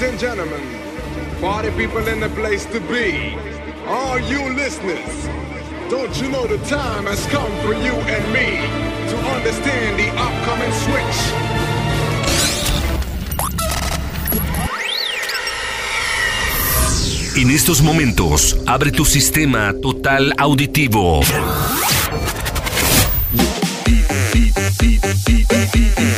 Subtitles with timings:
[0.00, 0.62] Ladies and gentlemen,
[1.42, 3.36] party people in the place to be.
[3.86, 5.28] All you listeners,
[5.90, 8.64] don't you know the time has come for you and me
[9.10, 11.18] to understand the upcoming switch?
[17.36, 21.20] En estos momentos, abre tu sistema total auditivo.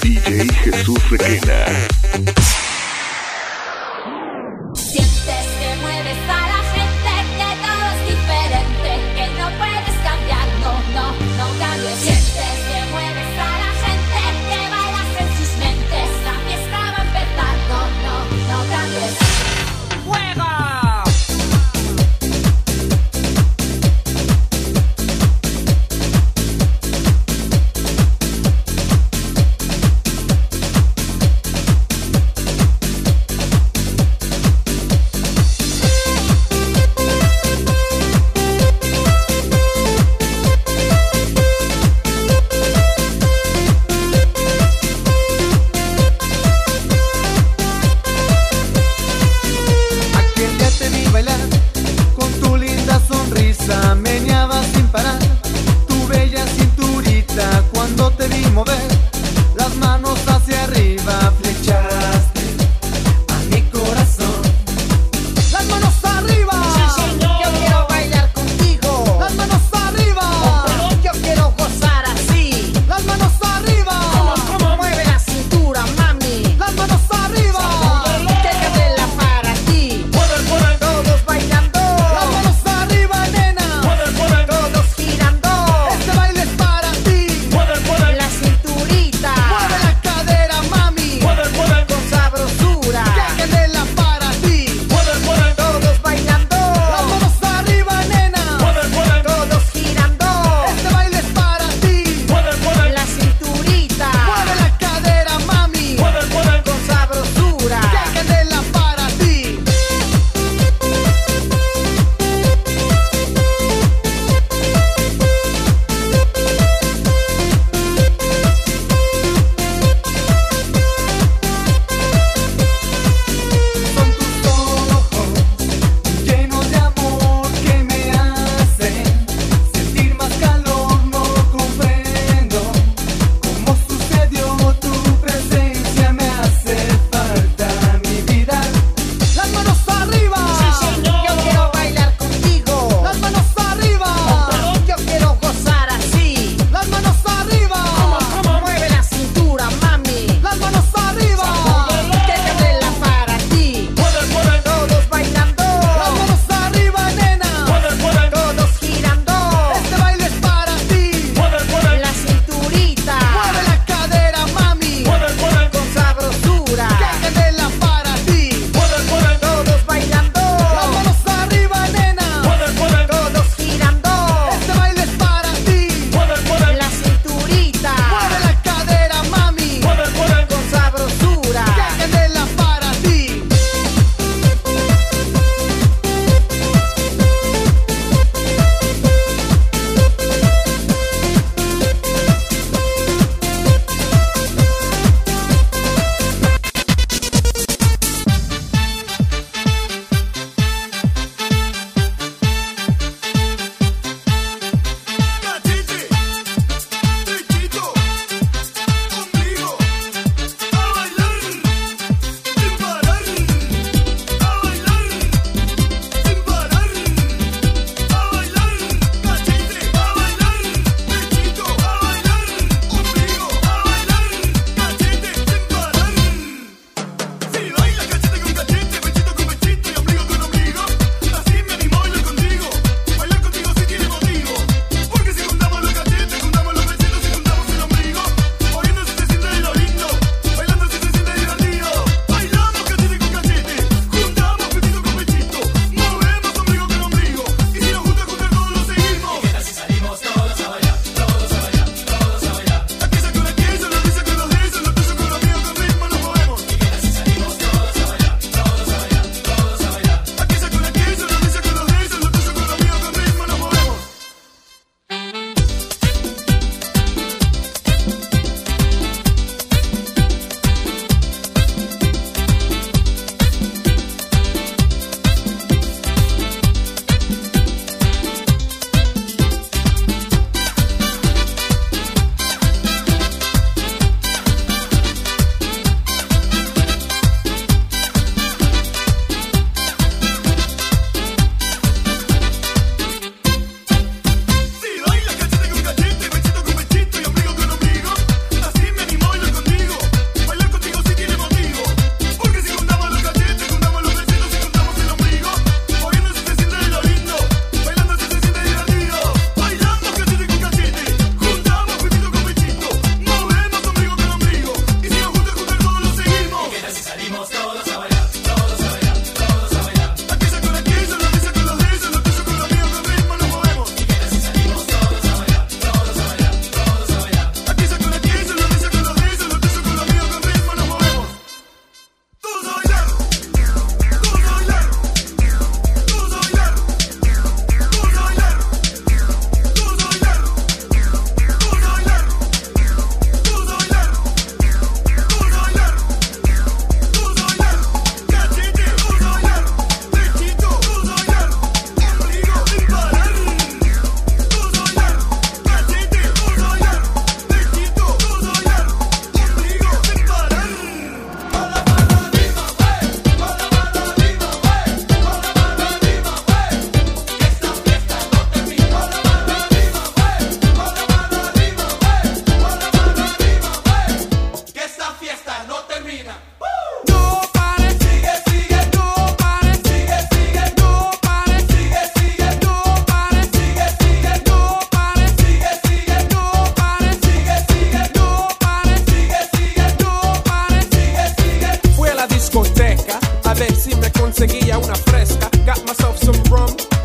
[0.02, 2.61] DJ Jesús Requena.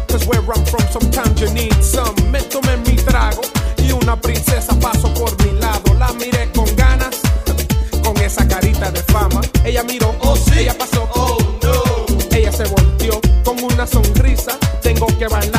[0.08, 3.42] Cause where I'm from sometimes you need some Me tomé mi trago.
[3.78, 7.22] Y una princesa pasó por mi lado La miré con ganas,
[8.04, 9.42] con esa carita de fama.
[9.64, 12.38] Ella miró, oh sí, ella pasó, oh no.
[12.38, 15.57] Ella se volteó con una sonrisa, tengo que bailar.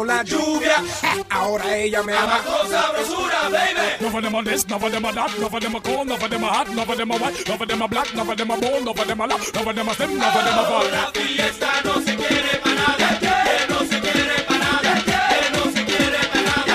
[0.00, 0.82] vino la lluvia.
[1.30, 2.38] Ahora ella me ama.
[2.42, 3.96] con sabrosura, baby.
[4.00, 6.08] No of them a this, no of them a that, no of them a cold,
[6.08, 8.14] no of them a hot, no of them a white, no of them a black,
[8.14, 10.18] no of them a bone, no of them a loud, no of them a slim,
[10.18, 10.92] no of them a bald.
[10.92, 13.08] La fiesta no se quiere para nada.
[13.68, 14.92] No se quiere para nada.
[15.54, 16.74] No se quiere para nada.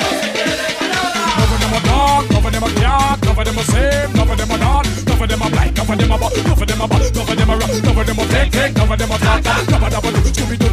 [0.00, 1.20] No se quiere para nada.
[1.38, 5.72] None of them are dark, dark, same, not, none of them are black,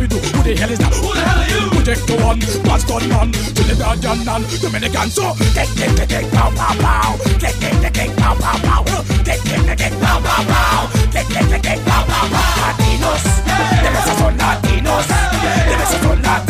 [0.09, 0.93] do, Who the hell is that?
[0.93, 1.78] Who the hell are you?
[1.95, 2.39] take to one.
[2.63, 5.09] Bastard man, to the Belgian man, Dominican.
[5.09, 7.17] So, take, take, take, take, pow, pow, pow.
[7.39, 8.83] Take, take, take, take, pow, pow, pow.
[9.23, 10.89] Take, take, take, take, pow, pow, pow.
[11.11, 12.61] Take, take, take, take, pow, pow, pow.
[12.61, 13.23] Latinos,
[13.83, 16.48] the best son Latinos, Latinos.